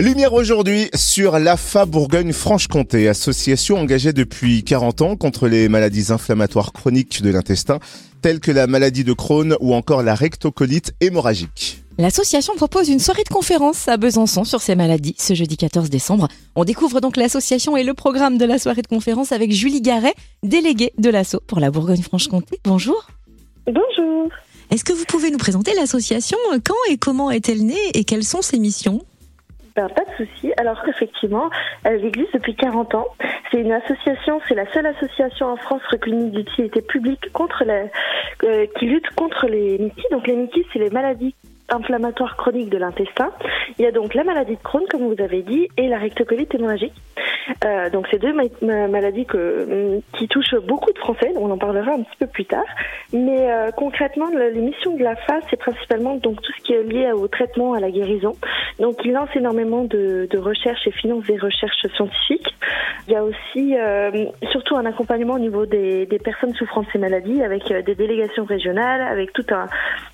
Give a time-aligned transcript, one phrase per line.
[0.00, 7.20] Lumière aujourd'hui sur l'AFA Bourgogne-Franche-Comté, association engagée depuis 40 ans contre les maladies inflammatoires chroniques
[7.20, 7.80] de l'intestin,
[8.22, 11.82] telles que la maladie de Crohn ou encore la rectocolite hémorragique.
[11.98, 16.28] L'association propose une soirée de conférence à Besançon sur ces maladies ce jeudi 14 décembre.
[16.54, 20.14] On découvre donc l'association et le programme de la soirée de conférence avec Julie Garret,
[20.42, 22.58] déléguée de l'ASSO pour la Bourgogne-Franche-Comté.
[22.64, 23.06] Bonjour.
[23.66, 24.30] Bonjour.
[24.70, 26.38] Est-ce que vous pouvez nous présenter l'association?
[26.64, 29.02] Quand et comment est-elle née et quelles sont ses missions?
[29.88, 30.52] Ben, pas de souci.
[30.56, 31.50] Alors effectivement,
[31.84, 33.08] elle existe depuis 40 ans.
[33.50, 37.84] C'est une association, c'est la seule association en France reconnue d'utilité publique contre la,
[38.44, 40.02] euh, qui lutte contre les MITI.
[40.10, 41.34] Donc les MITI, c'est les maladies
[41.70, 43.30] inflammatoires chroniques de l'intestin.
[43.78, 46.54] Il y a donc la maladie de Crohn, comme vous avez dit, et la rectocolite
[46.54, 46.94] hémorragique.
[47.64, 51.92] Euh, donc c'est deux maladies que, mm, qui touchent beaucoup de Français, on en parlera
[51.92, 52.64] un petit peu plus tard.
[53.12, 56.82] Mais euh, concrètement, les missions de la FA, c'est principalement donc tout ce qui est
[56.82, 58.34] lié au traitement, à la guérison.
[58.78, 62.54] Donc il lance énormément de, de recherches et finance des recherches scientifiques.
[63.06, 66.86] Il y a aussi euh, surtout un accompagnement au niveau des, des, personnes souffrant de
[66.92, 69.66] ces maladies, avec euh, des délégations régionales, avec tout un,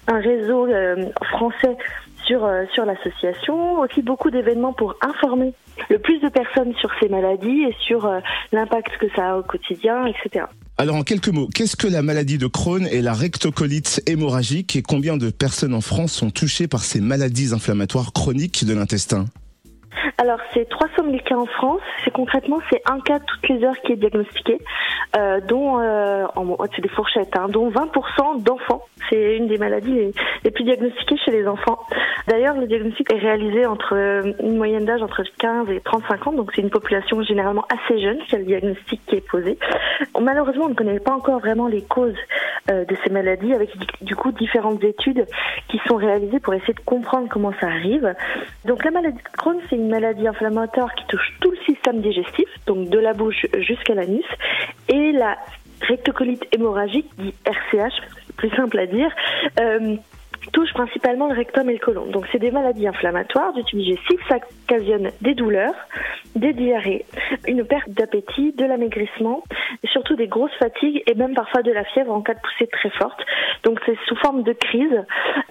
[0.08, 1.76] un réseau euh, français
[2.26, 5.54] sur, euh, sur l'association, aussi beaucoup d'événements pour informer
[5.90, 8.20] le plus de personnes sur ces maladies et sur euh,
[8.52, 10.46] l'impact que ça a au quotidien, etc.
[10.78, 14.82] Alors en quelques mots, qu'est-ce que la maladie de Crohn et la rectocolite hémorragique et
[14.82, 19.26] combien de personnes en France sont touchées par ces maladies inflammatoires chroniques de l'intestin?
[20.18, 21.82] Alors, c'est 300 000 cas en France.
[22.02, 24.58] C'est concrètement, c'est un cas toutes les heures qui est diagnostiqué,
[25.16, 26.24] euh, dont, euh,
[26.74, 28.86] c'est des fourchettes, hein, dont 20% d'enfants.
[29.10, 31.78] C'est une des maladies les, plus diagnostiquées chez les enfants.
[32.28, 36.32] D'ailleurs, le diagnostic est réalisé entre euh, une moyenne d'âge entre 15 et 35 ans,
[36.32, 39.58] donc c'est une population généralement assez jeune qui a le diagnostic qui est posé.
[40.18, 42.16] Malheureusement, on ne connaît pas encore vraiment les causes
[42.70, 43.70] euh, de ces maladies, avec
[44.00, 45.26] du coup différentes études
[45.68, 48.14] qui sont réalisées pour essayer de comprendre comment ça arrive.
[48.64, 52.48] Donc la maladie de Crohn, c'est une maladie inflammatoire qui touche tout le système digestif,
[52.66, 54.24] donc de la bouche jusqu'à l'anus,
[54.88, 55.36] et la
[55.82, 57.94] rectocolite hémorragique, dit RCH,
[58.36, 59.10] plus simple à dire,
[59.60, 59.96] euh,
[60.56, 62.06] touche principalement le rectum et le côlon.
[62.06, 65.74] Donc c'est des maladies inflammatoires du tube digestif, ça occasionne des douleurs,
[66.34, 67.04] des diarrhées,
[67.46, 69.44] une perte d'appétit, de l'amaigrissement,
[69.84, 72.88] surtout des grosses fatigues et même parfois de la fièvre en cas de poussée très
[72.88, 73.20] forte.
[73.64, 75.04] Donc c'est sous forme de crises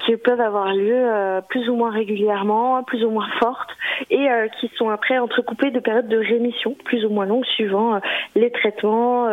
[0.05, 3.69] qui peuvent avoir lieu euh, plus ou moins régulièrement, plus ou moins fortes
[4.09, 7.95] et euh, qui sont après entrecoupées de périodes de rémission plus ou moins longues suivant
[7.95, 7.99] euh,
[8.35, 9.29] les traitements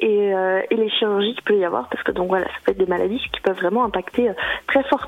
[0.00, 0.32] et,
[0.70, 2.86] et, les chirurgies qu'il peut y avoir parce que donc voilà ça peut être des
[2.86, 4.30] maladies qui peuvent vraiment impacter
[4.66, 5.03] très fortement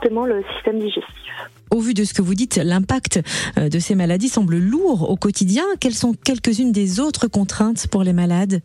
[1.70, 3.20] Au vu de ce que vous dites, l'impact
[3.56, 5.64] de ces maladies semble lourd au quotidien.
[5.80, 8.60] Quelles sont quelques-unes des autres contraintes pour les malades?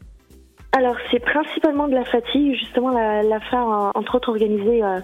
[0.74, 2.56] Alors c'est principalement de la fatigue.
[2.56, 5.00] Justement, la, la a entre autres organisé euh,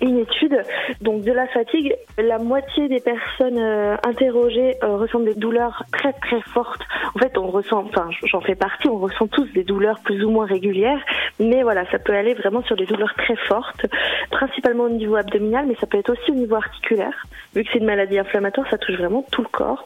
[0.00, 0.60] une étude.
[1.00, 6.12] Donc de la fatigue, la moitié des personnes euh, interrogées euh, ressentent des douleurs très
[6.14, 6.82] très fortes.
[7.14, 10.30] En fait, on ressent, enfin j'en fais partie, on ressent tous des douleurs plus ou
[10.30, 11.00] moins régulières,
[11.38, 13.86] mais voilà, ça peut aller vraiment sur des douleurs très fortes,
[14.30, 17.26] principalement au niveau abdominal, mais ça peut être aussi au niveau articulaire.
[17.54, 19.84] Vu que c'est une maladie inflammatoire, ça touche vraiment tout le corps.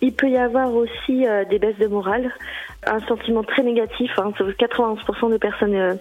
[0.00, 2.30] Il peut y avoir aussi des baisses de morale,
[2.86, 4.10] un sentiment très négatif.
[4.18, 4.32] Hein,
[4.76, 5.94] 91% des personnes euh,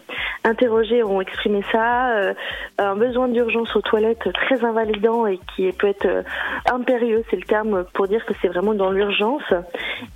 [0.44, 2.10] interrogées ont exprimé ça.
[2.18, 2.34] Euh,
[2.78, 6.24] un besoin d'urgence aux toilettes très invalidant et qui peut être euh,
[6.72, 9.54] impérieux, c'est le terme pour dire que c'est vraiment dans l'urgence.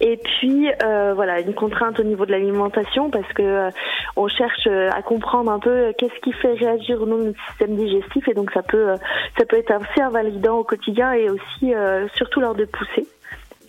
[0.01, 0.69] Et puis
[1.15, 3.69] voilà, une contrainte au niveau de l'alimentation parce que
[4.15, 8.27] on cherche à comprendre un peu qu'est-ce qui fait réagir ou non notre système digestif
[8.27, 8.93] et donc ça peut
[9.37, 11.73] ça peut être assez invalidant au quotidien et aussi
[12.15, 13.07] surtout lors de poussées.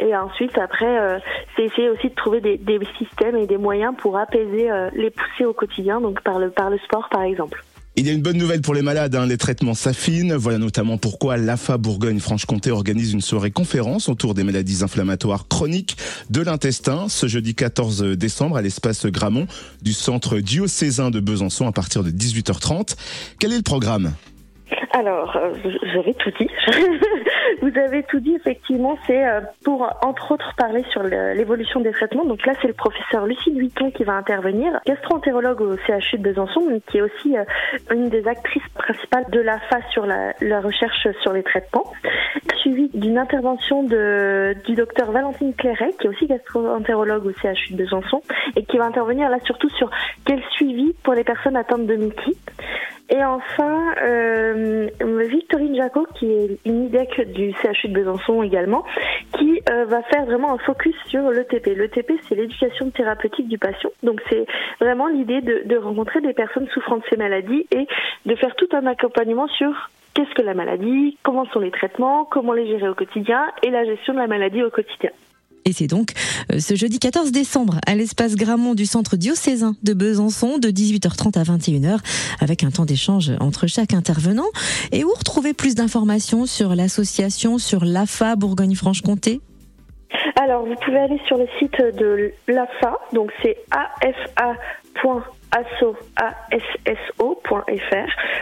[0.01, 1.19] Et ensuite, après, euh,
[1.55, 5.11] c'est essayer aussi de trouver des, des, systèmes et des moyens pour apaiser euh, les
[5.11, 7.63] poussées au quotidien, donc par le, par le sport, par exemple.
[7.97, 9.27] Il y a une bonne nouvelle pour les malades, hein.
[9.27, 10.35] les traitements s'affinent.
[10.35, 15.97] Voilà notamment pourquoi l'AFA Bourgogne-Franche-Comté organise une soirée conférence autour des maladies inflammatoires chroniques
[16.31, 19.47] de l'intestin ce jeudi 14 décembre à l'espace Gramont
[19.83, 22.97] du centre diocésain de Besançon à partir de 18h30.
[23.39, 24.13] Quel est le programme?
[24.93, 26.51] Alors, euh, vous avez tout dit.
[27.63, 28.99] vous avez tout dit, effectivement.
[29.07, 32.25] C'est euh, pour, entre autres, parler sur l'évolution des traitements.
[32.25, 36.81] Donc là, c'est le professeur Lucie Vuitton qui va intervenir, gastro-entérologue au CHU de Besançon,
[36.89, 37.45] qui est aussi euh,
[37.93, 41.93] une des actrices principales de la phase sur la, recherche sur les traitements.
[42.61, 47.85] Suivi d'une intervention de, du docteur Valentine Clairet, qui est aussi gastro-entérologue au CHU de
[47.85, 48.23] Besançon,
[48.57, 49.89] et qui va intervenir là surtout sur
[50.27, 52.37] quel suivi pour les personnes atteintes de MICI.
[53.11, 54.89] Et enfin, euh,
[55.29, 58.85] Victorine Jacot, qui est une IDEC du CHU de Besançon également,
[59.37, 61.77] qui euh, va faire vraiment un focus sur l'ETP.
[61.77, 63.91] L'ETP, c'est l'éducation thérapeutique du patient.
[64.05, 64.47] Donc c'est
[64.81, 67.89] vraiment l'idée de, de rencontrer des personnes souffrant de ces maladies et
[68.27, 72.53] de faire tout un accompagnement sur qu'est-ce que la maladie, comment sont les traitements, comment
[72.53, 75.11] les gérer au quotidien et la gestion de la maladie au quotidien.
[75.65, 76.13] Et c'est donc
[76.53, 81.39] euh, ce jeudi 14 décembre à l'espace Gramont du centre diocésain de Besançon de 18h30
[81.39, 81.99] à 21h
[82.41, 84.49] avec un temps d'échange entre chaque intervenant.
[84.93, 89.41] Et où retrouver plus d'informations sur l'association, sur l'AFA Bourgogne-Franche-Comté?
[90.41, 93.57] Alors, vous pouvez aller sur le site de l'AFA, donc c'est
[95.53, 97.23] afa.asso.fr.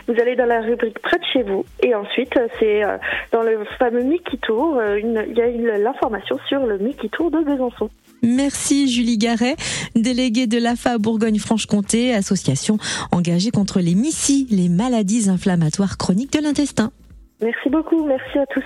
[0.07, 2.99] Vous allez dans la rubrique près de chez vous et ensuite c'est euh,
[3.33, 7.39] dans le fameux Mickey Tour, euh, il y a l'information sur le Mickey Tour de
[7.41, 7.91] Besançon.
[8.23, 9.57] Merci Julie Garret,
[9.95, 12.79] déléguée de l'AFA Bourgogne-Franche-Comté, association
[13.13, 16.91] engagée contre les MICI, les maladies inflammatoires chroniques de l'intestin.
[17.41, 18.65] Merci beaucoup, merci à tous.